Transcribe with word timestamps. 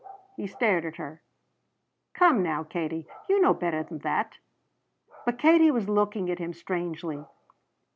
He 0.35 0.47
stared 0.47 0.83
at 0.83 0.95
her. 0.95 1.21
"Come 2.15 2.41
now, 2.41 2.63
Katie, 2.63 3.05
you 3.29 3.39
know 3.39 3.53
better 3.53 3.83
than 3.83 3.99
that." 3.99 4.39
But 5.27 5.37
Katie 5.37 5.69
was 5.69 5.87
looking 5.87 6.27
at 6.31 6.39
him 6.39 6.53
strangely. 6.53 7.23